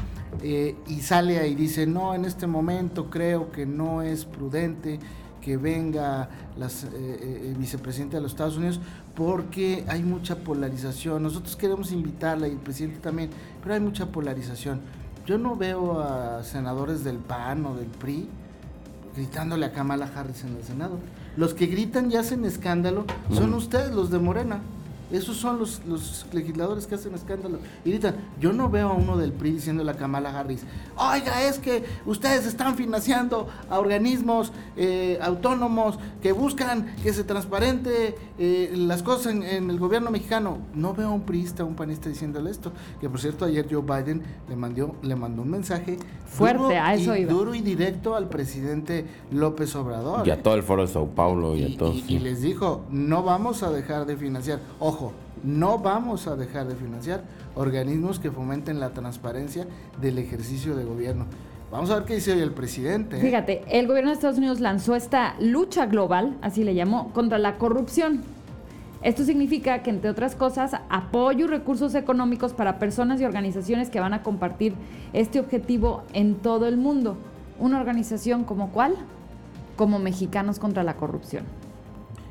eh, 0.42 0.76
y 0.86 1.00
sale 1.00 1.38
ahí 1.38 1.52
y 1.52 1.54
dice, 1.54 1.86
no, 1.86 2.14
en 2.14 2.24
este 2.24 2.46
momento 2.46 3.10
creo 3.10 3.50
que 3.50 3.66
no 3.66 4.02
es 4.02 4.24
prudente 4.24 4.98
que 5.40 5.56
venga 5.56 6.28
la 6.58 6.66
eh, 6.66 6.70
eh, 6.92 7.54
vicepresidenta 7.58 8.18
de 8.18 8.22
los 8.22 8.32
Estados 8.32 8.56
Unidos 8.56 8.80
porque 9.14 9.84
hay 9.88 10.02
mucha 10.02 10.36
polarización. 10.36 11.22
Nosotros 11.22 11.56
queremos 11.56 11.92
invitarla 11.92 12.46
y 12.46 12.52
el 12.52 12.58
presidente 12.58 13.00
también, 13.00 13.30
pero 13.62 13.74
hay 13.74 13.80
mucha 13.80 14.06
polarización. 14.06 14.80
Yo 15.26 15.38
no 15.38 15.56
veo 15.56 16.00
a 16.00 16.42
senadores 16.44 17.04
del 17.04 17.16
PAN 17.16 17.64
o 17.66 17.74
del 17.74 17.86
PRI 17.86 18.28
gritándole 19.16 19.66
a 19.66 19.72
Kamala 19.72 20.10
Harris 20.14 20.44
en 20.44 20.56
el 20.56 20.62
Senado. 20.62 20.98
Los 21.36 21.54
que 21.54 21.66
gritan 21.66 22.10
y 22.10 22.16
hacen 22.16 22.44
escándalo 22.44 23.04
son 23.32 23.54
ustedes, 23.54 23.92
los 23.92 24.10
de 24.10 24.18
Morena. 24.18 24.60
Esos 25.10 25.36
son 25.36 25.58
los, 25.58 25.80
los 25.86 26.26
legisladores 26.32 26.86
que 26.86 26.94
hacen 26.94 27.14
escándalo. 27.14 27.58
Y 27.84 27.90
ahorita, 27.90 28.14
yo 28.40 28.52
no 28.52 28.70
veo 28.70 28.88
a 28.88 28.92
uno 28.92 29.16
del 29.16 29.32
PRI 29.32 29.52
diciendo 29.52 29.88
a 29.88 29.94
Kamala 29.94 30.38
Harris, 30.38 30.62
oiga, 30.96 31.42
es 31.42 31.58
que 31.58 31.84
ustedes 32.06 32.46
están 32.46 32.76
financiando 32.76 33.48
a 33.68 33.78
organismos 33.78 34.52
eh, 34.76 35.18
autónomos 35.20 35.98
que 36.22 36.32
buscan 36.32 36.94
que 37.02 37.12
se 37.12 37.24
transparente 37.24 38.16
eh, 38.38 38.72
las 38.76 39.02
cosas 39.02 39.34
en, 39.34 39.70
el 39.70 39.78
gobierno 39.78 40.10
mexicano. 40.10 40.58
No 40.74 40.94
veo 40.94 41.08
a 41.08 41.12
un 41.12 41.22
priista, 41.22 41.64
un 41.64 41.74
panista 41.74 42.08
diciéndole 42.08 42.50
esto. 42.50 42.72
Que 43.00 43.08
por 43.08 43.20
cierto, 43.20 43.44
ayer 43.44 43.66
Joe 43.70 43.82
Biden 43.82 44.22
le 44.48 44.56
mandó, 44.56 44.94
le 45.02 45.16
mandó 45.16 45.42
un 45.42 45.50
mensaje 45.50 45.98
fuerte 46.26 46.78
a 46.78 46.94
eso 46.94 47.16
y, 47.16 47.24
duro 47.24 47.54
y 47.54 47.60
directo 47.60 48.14
al 48.14 48.28
presidente 48.28 49.04
López 49.32 49.74
Obrador. 49.74 50.26
Y 50.26 50.30
a 50.30 50.42
todo 50.42 50.54
el 50.54 50.62
foro 50.62 50.82
de 50.82 50.88
Sao 50.88 51.08
Paulo 51.08 51.56
y, 51.56 51.74
a 51.74 51.78
todos. 51.78 51.96
Y, 52.08 52.16
y 52.16 52.18
les 52.20 52.42
dijo, 52.42 52.84
no 52.90 53.22
vamos 53.22 53.62
a 53.62 53.70
dejar 53.70 54.06
de 54.06 54.16
financiar. 54.16 54.60
Ojo, 54.78 54.99
no 55.42 55.78
vamos 55.78 56.26
a 56.26 56.36
dejar 56.36 56.66
de 56.66 56.74
financiar 56.74 57.22
organismos 57.54 58.18
que 58.18 58.30
fomenten 58.30 58.80
la 58.80 58.90
transparencia 58.90 59.66
del 60.00 60.18
ejercicio 60.18 60.76
de 60.76 60.84
gobierno. 60.84 61.26
Vamos 61.70 61.90
a 61.90 61.96
ver 61.96 62.04
qué 62.04 62.14
dice 62.14 62.32
hoy 62.32 62.40
el 62.40 62.52
presidente. 62.52 63.18
¿eh? 63.18 63.20
Fíjate, 63.20 63.62
el 63.70 63.86
gobierno 63.86 64.10
de 64.10 64.14
Estados 64.14 64.38
Unidos 64.38 64.60
lanzó 64.60 64.96
esta 64.96 65.36
lucha 65.38 65.86
global, 65.86 66.36
así 66.42 66.64
le 66.64 66.74
llamó, 66.74 67.12
contra 67.12 67.38
la 67.38 67.58
corrupción. 67.58 68.22
Esto 69.02 69.24
significa 69.24 69.82
que, 69.82 69.90
entre 69.90 70.10
otras 70.10 70.34
cosas, 70.34 70.72
apoyo 70.90 71.46
y 71.46 71.48
recursos 71.48 71.94
económicos 71.94 72.52
para 72.52 72.78
personas 72.78 73.20
y 73.20 73.24
organizaciones 73.24 73.88
que 73.88 74.00
van 74.00 74.12
a 74.12 74.22
compartir 74.22 74.74
este 75.12 75.40
objetivo 75.40 76.02
en 76.12 76.34
todo 76.34 76.66
el 76.66 76.76
mundo. 76.76 77.16
Una 77.58 77.78
organización 77.78 78.44
como 78.44 78.70
cuál? 78.70 78.94
Como 79.76 79.98
Mexicanos 80.00 80.58
contra 80.58 80.82
la 80.82 80.96
Corrupción. 80.96 81.44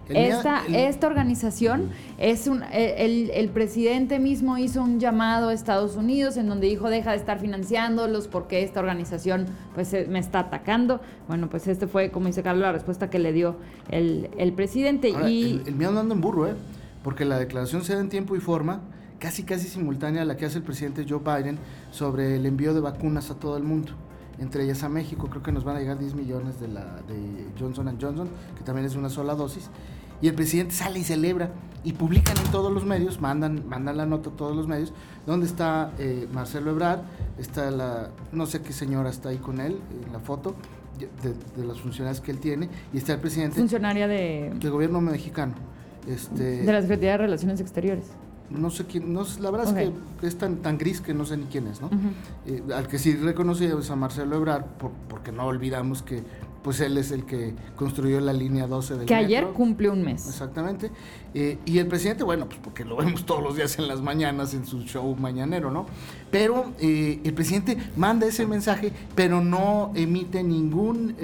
Esta, 0.09 0.65
esta 0.67 1.07
organización 1.07 1.89
es 2.17 2.47
un, 2.47 2.63
el, 2.71 3.29
el, 3.31 3.49
presidente 3.49 4.19
mismo 4.19 4.57
hizo 4.57 4.81
un 4.81 4.99
llamado 4.99 5.49
a 5.49 5.53
Estados 5.53 5.95
Unidos 5.95 6.37
en 6.37 6.47
donde 6.47 6.67
dijo 6.67 6.89
deja 6.89 7.11
de 7.11 7.17
estar 7.17 7.39
financiándolos 7.39 8.27
porque 8.27 8.63
esta 8.63 8.79
organización 8.79 9.45
pues 9.75 9.93
me 10.07 10.19
está 10.19 10.39
atacando. 10.39 11.01
Bueno, 11.27 11.49
pues 11.49 11.67
este 11.67 11.87
fue, 11.87 12.11
como 12.11 12.27
dice 12.27 12.43
Carlos, 12.43 12.61
la 12.63 12.71
respuesta 12.71 13.09
que 13.09 13.19
le 13.19 13.33
dio 13.33 13.57
el, 13.89 14.29
el 14.37 14.53
presidente. 14.53 15.09
y 15.09 15.61
el, 15.65 15.75
miedo 15.75 15.91
no 15.91 15.99
anda 15.99 16.15
en 16.15 16.21
burro, 16.21 16.47
¿eh? 16.47 16.55
porque 17.03 17.25
la 17.25 17.37
declaración 17.37 17.83
se 17.83 17.93
da 17.93 18.01
en 18.01 18.09
tiempo 18.09 18.35
y 18.35 18.39
forma 18.39 18.81
casi 19.19 19.43
casi 19.43 19.67
simultánea 19.67 20.21
a 20.21 20.25
la 20.25 20.37
que 20.37 20.45
hace 20.45 20.57
el 20.59 20.63
presidente 20.63 21.05
Joe 21.07 21.19
Biden 21.19 21.57
sobre 21.91 22.37
el 22.37 22.45
envío 22.45 22.73
de 22.73 22.79
vacunas 22.79 23.29
a 23.31 23.35
todo 23.35 23.57
el 23.57 23.63
mundo 23.63 23.93
entre 24.39 24.63
ellas 24.63 24.83
a 24.83 24.89
México. 24.89 25.27
Creo 25.29 25.43
que 25.43 25.51
nos 25.51 25.63
van 25.63 25.77
a 25.77 25.79
llegar 25.79 25.99
10 25.99 26.15
millones 26.15 26.59
de, 26.59 26.67
la, 26.67 27.01
de 27.07 27.45
Johnson 27.59 27.97
Johnson, 27.99 28.29
que 28.57 28.63
también 28.63 28.85
es 28.85 28.95
una 28.95 29.09
sola 29.09 29.35
dosis. 29.35 29.69
Y 30.21 30.27
el 30.27 30.33
presidente 30.33 30.73
sale 30.73 30.99
y 30.99 31.03
celebra 31.03 31.51
y 31.83 31.93
publican 31.93 32.37
en 32.37 32.51
todos 32.51 32.71
los 32.73 32.85
medios, 32.85 33.21
mandan, 33.21 33.67
mandan 33.67 33.97
la 33.97 34.05
nota 34.05 34.29
a 34.29 34.33
todos 34.33 34.55
los 34.55 34.67
medios, 34.67 34.91
donde 35.25 35.45
está 35.45 35.93
eh, 35.97 36.27
Marcelo 36.33 36.71
Ebrard, 36.71 37.01
está 37.37 37.71
la, 37.71 38.09
no 38.31 38.45
sé 38.45 38.61
qué 38.61 38.73
señora 38.73 39.09
está 39.09 39.29
ahí 39.29 39.37
con 39.37 39.61
él, 39.61 39.79
en 40.05 40.11
la 40.11 40.19
foto, 40.19 40.55
de, 40.99 41.65
las 41.65 41.79
funciones 41.79 42.19
que 42.19 42.31
él 42.31 42.39
tiene, 42.39 42.69
y 42.93 42.97
está 42.97 43.13
el 43.13 43.19
presidente. 43.19 43.55
Funcionaria 43.57 44.07
de... 44.07 44.51
Del 44.59 44.71
gobierno 44.71 44.99
mexicano. 44.99 45.53
Este, 46.07 46.63
de 46.63 46.73
la 46.73 46.81
Secretaría 46.81 47.11
de 47.11 47.17
Relaciones 47.17 47.61
Exteriores 47.61 48.07
no 48.49 48.69
sé 48.69 48.85
quién, 48.85 49.13
no, 49.13 49.25
la 49.41 49.51
verdad 49.51 49.77
es 49.77 49.91
que 50.19 50.27
es 50.27 50.37
tan, 50.37 50.57
tan 50.57 50.77
gris 50.77 51.01
que 51.01 51.13
no 51.13 51.25
sé 51.25 51.37
ni 51.37 51.45
quién 51.45 51.67
es, 51.67 51.81
¿no? 51.81 51.89
Eh, 52.45 52.63
al 52.75 52.87
que 52.87 52.97
sí 52.97 53.15
reconocí 53.15 53.65
es 53.65 53.89
a 53.91 53.95
Marcelo 53.95 54.35
Ebrard, 54.35 54.65
porque 55.07 55.31
no 55.31 55.45
olvidamos 55.45 56.01
que 56.01 56.23
pues 56.63 56.79
él 56.81 56.97
es 56.97 57.11
el 57.11 57.25
que 57.25 57.53
construyó 57.75 58.19
la 58.19 58.33
línea 58.33 58.67
12 58.67 58.97
del 58.97 59.05
Que 59.05 59.15
ayer 59.15 59.47
cumplió 59.47 59.93
un 59.93 60.03
mes. 60.03 60.27
Exactamente. 60.27 60.91
Eh, 61.33 61.57
y 61.65 61.77
el 61.77 61.87
presidente, 61.87 62.23
bueno, 62.23 62.47
pues 62.47 62.59
porque 62.63 62.85
lo 62.85 62.97
vemos 62.97 63.25
todos 63.25 63.43
los 63.43 63.55
días 63.55 63.77
en 63.79 63.87
las 63.87 64.01
mañanas 64.01 64.53
en 64.53 64.65
su 64.65 64.81
show 64.83 65.15
mañanero, 65.15 65.71
¿no? 65.71 65.85
Pero 66.31 66.73
eh, 66.79 67.19
el 67.23 67.33
presidente 67.33 67.77
manda 67.95 68.27
ese 68.27 68.45
mensaje, 68.45 68.91
pero 69.15 69.41
no 69.41 69.91
emite 69.95 70.43
ningún 70.43 71.15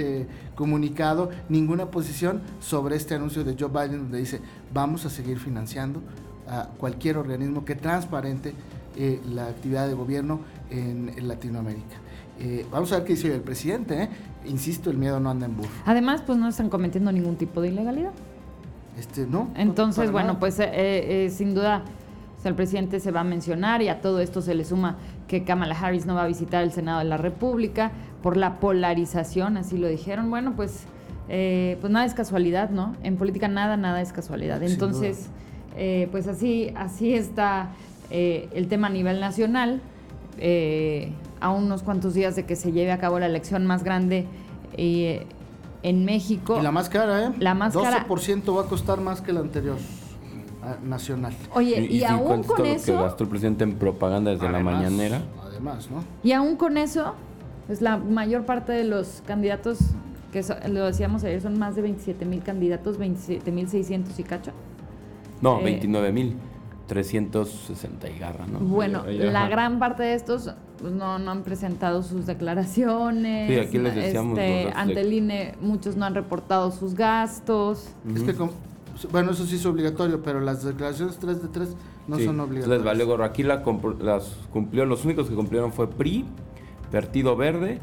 comunicado, 0.55 1.29
ninguna 1.49 1.91
posición 1.91 2.41
sobre 2.59 2.95
este 2.95 3.13
anuncio 3.13 3.43
de 3.43 3.55
Joe 3.59 3.69
Biden 3.69 4.03
donde 4.03 4.19
dice, 4.19 4.41
vamos 4.73 5.05
a 5.05 5.09
seguir 5.09 5.37
financiando 5.37 6.01
a 6.47 6.69
cualquier 6.77 7.17
organismo 7.17 7.65
que 7.65 7.75
transparente 7.75 8.53
eh, 8.97 9.19
la 9.29 9.47
actividad 9.47 9.87
de 9.87 9.93
gobierno 9.93 10.39
en, 10.69 11.27
Latinoamérica. 11.27 11.97
Eh, 12.39 12.65
vamos 12.71 12.91
a 12.91 12.97
ver 12.97 13.05
qué 13.05 13.13
dice 13.13 13.33
el 13.33 13.41
presidente. 13.41 14.03
¿eh? 14.03 14.09
Insisto, 14.45 14.89
el 14.89 14.97
miedo 14.97 15.19
no 15.19 15.29
anda 15.29 15.45
en 15.45 15.55
burro. 15.55 15.69
Además, 15.85 16.21
pues 16.25 16.37
no 16.37 16.47
están 16.47 16.69
cometiendo 16.69 17.11
ningún 17.11 17.35
tipo 17.35 17.61
de 17.61 17.69
ilegalidad. 17.69 18.11
Este, 18.97 19.25
no. 19.25 19.49
Entonces, 19.55 20.11
bueno, 20.11 20.39
pues 20.39 20.59
sin 21.35 21.53
duda 21.53 21.83
el 22.43 22.53
presidente 22.53 22.99
se 22.99 23.11
va 23.11 23.21
a 23.21 23.23
mencionar 23.23 23.81
y 23.81 23.89
a 23.89 24.01
todo 24.01 24.19
esto 24.19 24.39
se 24.41 24.53
le 24.53 24.63
suma 24.65 24.97
que 25.27 25.43
Kamala 25.43 25.75
Harris 25.75 26.05
no 26.05 26.13
va 26.13 26.23
a 26.23 26.27
visitar 26.27 26.63
el 26.63 26.71
Senado 26.71 26.99
de 26.99 27.05
la 27.05 27.17
República 27.17 27.91
por 28.21 28.37
la 28.37 28.59
polarización, 28.59 29.57
así 29.57 29.79
lo 29.79 29.87
dijeron. 29.87 30.29
Bueno, 30.29 30.53
pues, 30.55 30.83
pues 31.27 31.89
nada 31.89 32.05
es 32.05 32.13
casualidad, 32.13 32.69
¿no? 32.69 32.95
En 33.01 33.17
política 33.17 33.47
nada, 33.47 33.77
nada 33.77 34.01
es 34.01 34.13
casualidad. 34.13 34.61
Entonces... 34.61 35.29
Eh, 35.77 36.07
pues 36.11 36.27
así, 36.27 36.71
así 36.75 37.13
está 37.13 37.69
eh, 38.09 38.47
el 38.53 38.67
tema 38.67 38.87
a 38.87 38.89
nivel 38.89 39.19
nacional. 39.19 39.81
Eh, 41.45 41.47
a 41.47 41.49
unos 41.51 41.83
cuantos 41.83 42.13
días 42.13 42.35
de 42.35 42.45
que 42.45 42.55
se 42.55 42.71
lleve 42.71 42.91
a 42.91 42.97
cabo 42.97 43.19
la 43.19 43.27
elección 43.27 43.65
más 43.65 43.83
grande 43.83 44.25
en 44.77 46.05
México. 46.05 46.57
Y 46.59 46.63
la 46.63 46.71
más 46.71 46.89
cara, 46.89 47.27
¿eh? 47.27 47.31
La 47.39 47.53
más 47.53 47.75
12% 47.75 48.57
va 48.57 48.61
a 48.63 48.65
costar 48.65 48.99
más 48.99 49.21
que 49.21 49.31
la 49.31 49.41
anterior 49.41 49.77
ah, 50.63 50.77
nacional. 50.83 51.33
Oye, 51.53 51.79
y, 51.81 52.03
aún 52.03 52.43
con 52.43 52.65
eso. 52.65 52.85
que 52.85 52.93
gastó 52.93 53.23
el 53.23 53.29
presidente 53.29 53.63
en 53.63 53.75
propaganda 53.75 54.31
desde 54.31 54.49
la 54.49 54.59
mañanera. 54.59 55.21
Además, 55.43 55.89
¿no? 55.91 56.03
Y 56.23 56.31
aún 56.31 56.55
con 56.55 56.77
eso, 56.77 57.13
pues 57.67 57.81
la 57.81 57.97
mayor 57.97 58.45
parte 58.45 58.73
de 58.73 58.83
los 58.83 59.21
candidatos, 59.25 59.77
que 60.33 60.43
lo 60.69 60.85
decíamos 60.85 61.23
ayer, 61.23 61.41
son 61.41 61.59
más 61.59 61.75
de 61.75 61.83
27 61.83 62.25
mil 62.25 62.41
candidatos, 62.41 62.97
27 62.97 63.51
mil 63.51 63.69
600 63.69 64.19
y 64.19 64.23
cacho. 64.23 64.51
No, 65.41 65.61
29.360 65.61 66.35
eh, 66.89 68.13
y 68.15 68.19
garra, 68.19 68.47
¿no? 68.47 68.59
Bueno, 68.59 69.03
la 69.05 69.47
gran 69.47 69.79
parte 69.79 70.03
de 70.03 70.15
estos 70.15 70.55
pues, 70.79 70.93
no, 70.93 71.13
han 71.13 71.43
presentado 71.43 72.03
sus 72.03 72.25
declaraciones. 72.25 73.49
Sí, 73.49 73.59
aquí 73.59 73.77
les 73.77 73.95
decíamos. 73.95 74.37
Este, 74.37 74.71
ante 74.75 75.01
el 75.01 75.13
INE, 75.13 75.55
muchos 75.61 75.95
no 75.95 76.05
han 76.05 76.15
reportado 76.15 76.71
sus 76.71 76.95
gastos. 76.95 77.89
Es 78.13 78.23
que, 78.23 78.35
bueno, 79.11 79.31
eso 79.31 79.45
sí 79.45 79.55
es 79.55 79.65
obligatorio, 79.65 80.21
pero 80.23 80.39
las 80.39 80.63
declaraciones 80.63 81.17
3 81.17 81.41
de 81.41 81.47
3 81.47 81.75
no 82.07 82.19
son 82.19 82.39
obligatorias. 82.39 82.67
Les 82.67 82.83
vale 82.83 83.03
gorro. 83.03 83.23
Aquí 83.23 83.43
las 83.43 83.61
cumplió, 84.51 84.85
los 84.85 85.05
únicos 85.05 85.29
que 85.29 85.35
cumplieron 85.35 85.73
fue 85.73 85.89
PRI, 85.89 86.25
Partido 86.91 87.35
Verde, 87.35 87.79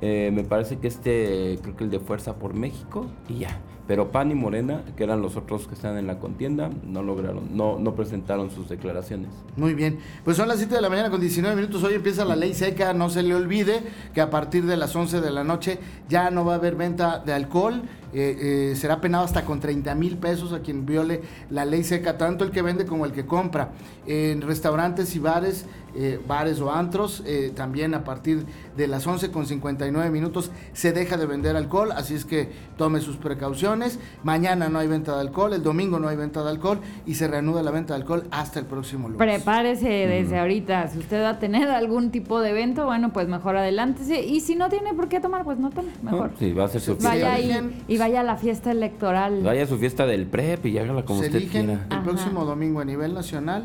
eh, 0.00 0.30
me 0.32 0.44
parece 0.44 0.78
que 0.78 0.88
este, 0.88 1.58
creo 1.62 1.76
que 1.76 1.84
el 1.84 1.90
de 1.90 2.00
Fuerza 2.00 2.34
por 2.34 2.54
México, 2.54 3.06
y 3.28 3.38
ya. 3.38 3.60
Pero 3.86 4.12
PAN 4.12 4.30
y 4.30 4.34
Morena, 4.34 4.82
que 4.96 5.04
eran 5.04 5.22
los 5.22 5.36
otros 5.36 5.66
que 5.66 5.74
están 5.74 5.98
en 5.98 6.06
la 6.06 6.18
contienda, 6.18 6.70
no 6.86 7.02
lograron, 7.02 7.56
no, 7.56 7.94
presentaron 7.94 8.50
sus 8.50 8.68
declaraciones. 8.68 9.28
Muy 9.56 9.74
bien, 9.74 9.98
pues 10.24 10.36
son 10.36 10.48
las 10.48 10.58
7 10.58 10.74
de 10.74 10.80
la 10.80 10.88
mañana 10.88 11.10
con 11.10 11.20
19 11.20 11.56
minutos, 11.56 11.82
hoy 11.82 11.94
empieza 11.94 12.24
la 12.24 12.36
ley 12.36 12.54
seca, 12.54 12.92
no 12.94 13.10
se 13.10 13.22
le 13.22 13.34
olvide 13.34 13.82
que 14.14 14.20
a 14.20 14.30
partir 14.30 14.66
de 14.66 14.76
las 14.76 14.94
11 14.94 15.20
de 15.20 15.30
la 15.30 15.44
noche 15.44 15.78
ya 16.08 16.30
no 16.30 16.44
va 16.44 16.54
a 16.54 16.56
haber 16.56 16.76
venta 16.76 17.18
de 17.18 17.32
alcohol, 17.32 17.82
eh, 18.14 18.72
eh, 18.72 18.76
será 18.76 19.00
penado 19.00 19.24
hasta 19.24 19.44
con 19.44 19.58
30 19.58 19.94
mil 19.94 20.18
pesos 20.18 20.52
a 20.52 20.60
quien 20.60 20.84
viole 20.84 21.22
la 21.50 21.64
ley 21.64 21.82
seca, 21.82 22.18
tanto 22.18 22.44
el 22.44 22.50
que 22.50 22.60
vende 22.60 22.84
como 22.84 23.06
el 23.06 23.12
que 23.12 23.24
compra. 23.24 23.70
En 24.06 24.42
restaurantes 24.42 25.16
y 25.16 25.18
bares, 25.18 25.66
eh, 25.94 26.20
bares 26.26 26.60
o 26.60 26.72
antros, 26.72 27.22
también 27.54 27.94
a 27.94 28.04
partir 28.04 28.44
de 28.76 28.86
las 28.86 29.06
11 29.06 29.30
con 29.30 29.46
59 29.46 30.10
minutos 30.10 30.50
se 30.72 30.92
deja 30.92 31.16
de 31.16 31.26
vender 31.26 31.56
alcohol, 31.56 31.92
así 31.92 32.14
es 32.14 32.24
que 32.24 32.50
tome 32.76 33.00
sus 33.00 33.16
precauciones. 33.16 33.98
Mañana 34.22 34.68
no 34.68 34.78
hay 34.78 34.88
venta 34.88 35.14
de 35.14 35.20
alcohol, 35.20 35.52
el 35.52 35.62
domingo 35.62 35.98
no 35.98 36.08
hay 36.08 36.16
venta 36.16 36.42
de 36.42 36.50
alcohol 36.50 36.80
y 37.06 37.14
se 37.14 37.28
reanuda 37.28 37.62
la 37.62 37.70
venta 37.70 37.94
de 37.94 38.00
alcohol 38.00 38.24
hasta 38.30 38.58
el 38.58 38.66
próximo 38.66 39.08
lunes. 39.08 39.18
Prepárese 39.18 39.88
desde 39.88 40.38
ahorita, 40.38 40.88
si 40.88 40.98
usted 40.98 41.22
va 41.22 41.30
a 41.30 41.38
tener 41.38 41.68
algún 41.68 42.10
tipo 42.10 42.40
de 42.40 42.50
evento, 42.50 42.86
bueno, 42.86 43.12
pues 43.12 43.28
mejor 43.28 43.56
adelante. 43.56 44.02
Y 44.24 44.40
si 44.40 44.54
no 44.54 44.68
tiene 44.68 44.94
por 44.94 45.08
qué 45.08 45.20
tomar, 45.20 45.44
pues 45.44 45.58
no 45.58 45.70
tome, 45.70 45.92
mejor. 46.02 46.32
sí, 46.38 46.52
va 46.52 46.64
a 46.64 46.68
ser 46.68 46.80
su 46.80 46.96
Vaya 46.96 47.38
y 47.88 47.98
vaya 47.98 48.20
a 48.20 48.24
la 48.24 48.36
fiesta 48.36 48.70
electoral. 48.70 49.42
Vaya 49.42 49.64
a 49.64 49.66
su 49.66 49.78
fiesta 49.78 50.06
del 50.06 50.26
PREP 50.26 50.66
y 50.66 50.78
hágala 50.78 51.04
como 51.04 51.20
usted 51.20 51.48
quiera. 51.50 51.86
El 51.90 52.02
próximo 52.02 52.44
domingo 52.44 52.80
a 52.80 52.84
nivel 52.84 53.14
nacional, 53.14 53.64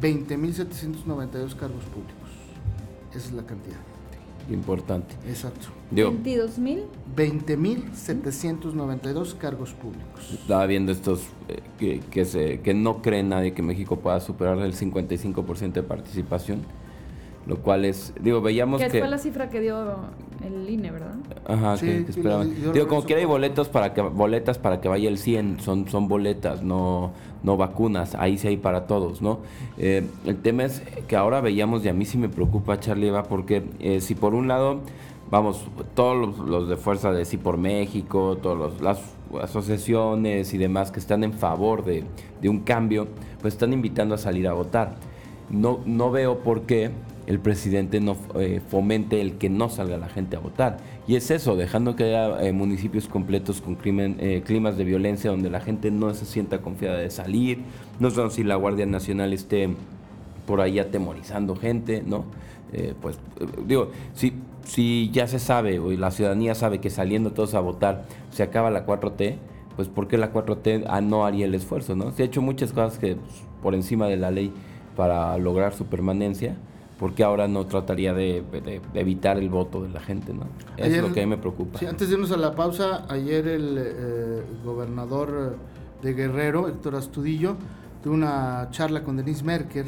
20.792 0.00 1.56
cargos 1.56 1.84
públicos. 1.84 2.30
Esa 3.10 3.28
es 3.28 3.32
la 3.32 3.44
cantidad. 3.44 3.76
Importante. 4.50 5.14
Exacto. 5.26 5.68
¿22 5.92 6.56
mil? 6.58 6.84
20.792 7.16 9.36
cargos 9.36 9.74
públicos. 9.74 10.32
Estaba 10.32 10.64
viendo 10.66 10.92
estos 10.92 11.24
eh, 11.48 11.60
que, 11.78 12.00
que, 12.00 12.24
se, 12.24 12.60
que 12.60 12.72
no 12.72 13.02
cree 13.02 13.22
nadie 13.22 13.52
que 13.52 13.60
México 13.62 14.00
pueda 14.00 14.20
superar 14.20 14.58
el 14.60 14.74
55% 14.74 15.72
de 15.72 15.82
participación 15.82 16.64
lo 17.48 17.62
cual 17.62 17.86
es, 17.86 18.12
digo, 18.20 18.42
veíamos 18.42 18.80
que... 18.80 18.88
Que 18.88 18.98
fue 18.98 19.08
la 19.08 19.16
cifra 19.16 19.48
que 19.48 19.60
dio 19.60 19.96
el 20.44 20.70
INE, 20.70 20.90
¿verdad? 20.90 21.14
Ajá, 21.46 21.76
que, 21.78 21.98
esperaban. 22.08 22.54
digo, 22.72 22.88
como 22.88 23.04
que 23.04 23.14
hay 23.14 23.24
boletos 23.24 23.68
para 23.68 23.94
que, 23.94 24.00
boletas 24.02 24.58
para 24.58 24.80
que 24.80 24.88
vaya 24.88 25.08
el 25.08 25.18
100, 25.18 25.60
son, 25.60 25.88
son 25.88 26.08
boletas, 26.08 26.62
no, 26.62 27.12
no 27.42 27.56
vacunas, 27.56 28.14
ahí 28.14 28.38
sí 28.38 28.48
hay 28.48 28.56
para 28.56 28.86
todos, 28.86 29.20
¿no? 29.22 29.40
Eh, 29.78 30.06
el 30.26 30.36
tema 30.36 30.64
es 30.64 30.80
que 31.06 31.16
ahora 31.16 31.40
veíamos, 31.40 31.84
y 31.84 31.88
a 31.88 31.92
mí 31.92 32.04
sí 32.04 32.18
me 32.18 32.28
preocupa, 32.28 32.78
Charlie 32.80 33.08
Eva, 33.08 33.24
porque 33.24 33.64
eh, 33.80 34.00
si 34.00 34.14
por 34.14 34.34
un 34.34 34.48
lado, 34.48 34.80
vamos, 35.30 35.64
todos 35.94 36.38
los, 36.38 36.68
de 36.68 36.76
Fuerza 36.76 37.12
de 37.12 37.24
Sí 37.24 37.36
por 37.36 37.58
México, 37.58 38.38
todas 38.40 38.80
las 38.80 39.00
asociaciones 39.42 40.54
y 40.54 40.58
demás 40.58 40.90
que 40.90 41.00
están 41.00 41.24
en 41.24 41.32
favor 41.32 41.84
de, 41.84 42.04
de 42.40 42.48
un 42.48 42.60
cambio, 42.60 43.08
pues 43.40 43.54
están 43.54 43.72
invitando 43.72 44.14
a 44.14 44.18
salir 44.18 44.48
a 44.48 44.52
votar. 44.52 44.96
No, 45.50 45.80
no 45.86 46.10
veo 46.10 46.38
por 46.40 46.62
qué 46.62 46.90
el 47.28 47.40
presidente 47.40 48.00
no 48.00 48.16
eh, 48.36 48.62
fomente 48.70 49.20
el 49.20 49.34
que 49.34 49.50
no 49.50 49.68
salga 49.68 49.98
la 49.98 50.08
gente 50.08 50.36
a 50.36 50.38
votar. 50.38 50.78
Y 51.06 51.14
es 51.14 51.30
eso, 51.30 51.56
dejando 51.56 51.94
que 51.94 52.04
haya 52.04 52.40
eh, 52.42 52.52
municipios 52.52 53.06
completos 53.06 53.60
con 53.60 53.74
crimen, 53.74 54.16
eh, 54.18 54.42
climas 54.46 54.78
de 54.78 54.84
violencia 54.84 55.30
donde 55.30 55.50
la 55.50 55.60
gente 55.60 55.90
no 55.90 56.14
se 56.14 56.24
sienta 56.24 56.62
confiada 56.62 56.96
de 56.96 57.10
salir, 57.10 57.64
no 58.00 58.08
sé 58.08 58.30
si 58.30 58.44
la 58.44 58.54
Guardia 58.56 58.86
Nacional 58.86 59.34
esté 59.34 59.68
por 60.46 60.62
ahí 60.62 60.78
atemorizando 60.78 61.54
gente, 61.54 62.02
¿no? 62.04 62.24
pues 63.00 63.18
digo, 63.66 63.92
si, 64.12 64.34
si 64.64 65.10
ya 65.10 65.26
se 65.26 65.38
sabe, 65.38 65.78
o 65.78 65.90
la 65.92 66.10
ciudadanía 66.10 66.54
sabe 66.54 66.80
que 66.80 66.90
saliendo 66.90 67.32
todos 67.32 67.54
a 67.54 67.60
votar 67.60 68.04
se 68.30 68.42
acaba 68.42 68.70
la 68.70 68.84
4T, 68.84 69.36
pues 69.74 69.88
¿por 69.88 70.06
qué 70.06 70.18
la 70.18 70.34
4T 70.34 70.84
ah, 70.86 71.00
no 71.00 71.24
haría 71.24 71.46
el 71.46 71.54
esfuerzo, 71.54 71.96
no? 71.96 72.12
Se 72.12 72.22
ha 72.22 72.26
hecho 72.26 72.42
muchas 72.42 72.72
cosas 72.72 72.98
que 72.98 73.16
pues, 73.16 73.42
por 73.62 73.74
encima 73.74 74.06
de 74.06 74.18
la 74.18 74.30
ley 74.30 74.52
para 74.96 75.38
lograr 75.38 75.72
su 75.72 75.86
permanencia, 75.86 76.56
porque 76.98 77.22
ahora 77.22 77.46
no 77.46 77.66
trataría 77.66 78.12
de, 78.12 78.44
evitar 78.94 79.38
el 79.38 79.48
voto 79.48 79.82
de 79.82 79.88
la 79.88 80.00
gente, 80.00 80.34
¿no? 80.34 80.46
es 80.76 81.00
lo 81.00 81.12
que 81.12 81.20
a 81.20 81.24
mí 81.24 81.30
me 81.30 81.38
preocupa. 81.38 81.78
Sí, 81.78 81.86
antes 81.86 82.08
de 82.08 82.14
irnos 82.14 82.32
a 82.32 82.36
la 82.36 82.54
pausa, 82.54 83.06
ayer 83.08 83.46
el 83.46 83.76
eh, 83.78 84.42
gobernador 84.64 85.56
de 86.02 86.14
Guerrero, 86.14 86.68
Héctor 86.68 86.96
Astudillo, 86.96 87.56
tuvo 88.02 88.14
una 88.14 88.68
charla 88.70 89.04
con 89.04 89.16
Denise 89.16 89.44
Merker 89.44 89.86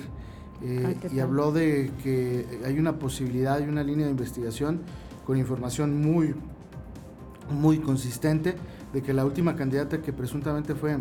eh, 0.63 0.97
y 1.13 1.19
habló 1.19 1.53
de 1.53 1.91
que 2.03 2.47
hay 2.65 2.79
una 2.79 2.99
posibilidad 2.99 3.61
y 3.61 3.65
una 3.65 3.83
línea 3.83 4.07
de 4.07 4.13
investigación 4.13 4.81
con 5.27 5.37
información 5.37 6.01
muy, 6.01 6.35
muy 7.51 7.79
consistente 7.79 8.55
de 8.93 9.03
que 9.03 9.13
la 9.13 9.25
última 9.25 9.57
candidata 9.57 10.01
que 10.01 10.13
presuntamente 10.13 10.75
fue 10.75 10.97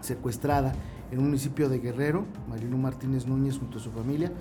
secuestrada 0.00 0.74
en 1.10 1.18
un 1.18 1.26
municipio 1.26 1.68
de 1.68 1.78
Guerrero, 1.78 2.24
Marilu 2.48 2.76
Martínez 2.76 3.26
Núñez 3.26 3.58
junto 3.58 3.78
a 3.78 3.80
su 3.80 3.90
familia, 3.90 4.32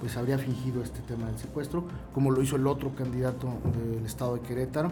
pues 0.00 0.16
habría 0.16 0.38
fingido 0.38 0.82
este 0.82 1.00
tema 1.00 1.26
del 1.26 1.38
secuestro, 1.38 1.84
como 2.14 2.30
lo 2.30 2.42
hizo 2.42 2.56
el 2.56 2.66
otro 2.66 2.94
candidato 2.94 3.48
del 3.94 4.04
estado 4.04 4.34
de 4.34 4.40
Querétaro. 4.40 4.90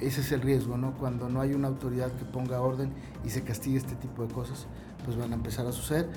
Ese 0.00 0.20
es 0.20 0.32
el 0.32 0.42
riesgo, 0.42 0.76
¿no? 0.76 0.92
Cuando 0.92 1.28
no 1.28 1.40
hay 1.40 1.54
una 1.54 1.68
autoridad 1.68 2.10
que 2.12 2.24
ponga 2.24 2.60
orden 2.60 2.90
y 3.24 3.30
se 3.30 3.42
castigue 3.42 3.78
este 3.78 3.94
tipo 3.94 4.26
de 4.26 4.32
cosas, 4.32 4.66
pues 5.04 5.16
van 5.16 5.32
a 5.32 5.36
empezar 5.36 5.66
a 5.66 5.72
suceder, 5.72 6.08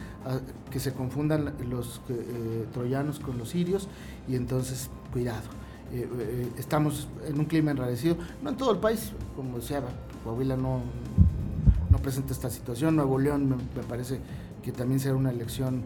que 0.71 0.79
se 0.79 0.93
confundan 0.93 1.53
los 1.69 2.01
eh, 2.09 2.65
troyanos 2.73 3.19
con 3.19 3.37
los 3.37 3.49
sirios 3.49 3.87
y 4.27 4.35
entonces, 4.35 4.89
cuidado. 5.13 5.43
Eh, 5.91 6.07
eh, 6.19 6.49
estamos 6.57 7.07
en 7.25 7.39
un 7.39 7.45
clima 7.45 7.71
enrarecido, 7.71 8.17
no 8.43 8.49
en 8.49 8.57
todo 8.57 8.71
el 8.71 8.79
país, 8.79 9.11
como 9.35 9.57
decía, 9.57 9.81
Coahuila 10.23 10.55
no, 10.55 10.81
no 11.89 11.97
presenta 11.99 12.33
esta 12.33 12.49
situación, 12.49 12.95
Nuevo 12.95 13.17
León 13.17 13.49
me 13.49 13.83
parece 13.83 14.19
que 14.61 14.71
también 14.71 14.99
será 14.99 15.15
una 15.15 15.31
elección 15.31 15.83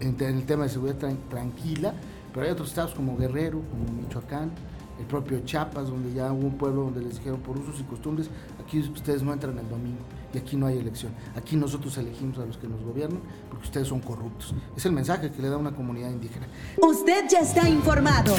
en, 0.00 0.20
el 0.20 0.44
tema 0.44 0.64
de 0.64 0.70
seguridad 0.70 0.96
tranquila, 1.28 1.94
pero 2.32 2.46
hay 2.46 2.52
otros 2.52 2.68
estados 2.68 2.94
como 2.94 3.16
Guerrero, 3.16 3.62
como 3.70 4.00
Michoacán, 4.00 4.50
el 4.98 5.06
propio 5.06 5.40
Chiapas, 5.44 5.88
donde 5.88 6.12
ya 6.12 6.32
hubo 6.32 6.46
un 6.46 6.58
pueblo 6.58 6.84
donde 6.84 7.02
les 7.02 7.18
dijeron 7.18 7.40
por 7.40 7.56
usos 7.56 7.80
y 7.80 7.84
costumbres, 7.84 8.28
aquí 8.60 8.80
ustedes 8.80 9.22
no 9.22 9.32
entran 9.32 9.56
el 9.58 9.68
domingo 9.68 10.00
y 10.34 10.38
aquí 10.38 10.56
no 10.56 10.66
hay 10.66 10.78
elección. 10.78 11.12
Aquí 11.36 11.56
nosotros 11.56 11.96
elegimos 11.98 12.38
a 12.38 12.46
los 12.46 12.58
que 12.58 12.66
nos 12.68 12.82
gobiernan 12.82 13.20
porque 13.48 13.64
ustedes 13.64 13.88
son 13.88 14.00
corruptos. 14.00 14.54
Es 14.76 14.84
el 14.86 14.92
mensaje 14.92 15.30
que 15.30 15.40
le 15.40 15.48
da 15.48 15.56
una 15.56 15.72
comunidad 15.72 16.10
indígena. 16.10 16.48
Usted 16.82 17.26
ya 17.30 17.40
está 17.40 17.68
informado. 17.68 18.34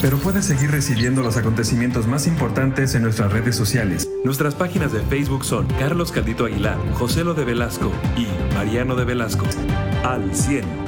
Pero 0.00 0.16
puede 0.18 0.42
seguir 0.42 0.70
recibiendo 0.70 1.22
los 1.22 1.36
acontecimientos 1.36 2.06
más 2.06 2.26
importantes 2.26 2.94
en 2.94 3.02
nuestras 3.02 3.32
redes 3.32 3.56
sociales. 3.56 4.08
Nuestras 4.24 4.54
páginas 4.54 4.92
de 4.92 5.00
Facebook 5.00 5.44
son 5.44 5.66
Carlos 5.78 6.12
Caldito 6.12 6.46
Aguilar, 6.46 6.78
José 6.94 7.24
Lo 7.24 7.34
de 7.34 7.44
Velasco 7.44 7.90
y 8.16 8.54
Mariano 8.54 8.94
de 8.94 9.04
Velasco. 9.04 9.46
Al 10.04 10.32
100. 10.32 10.87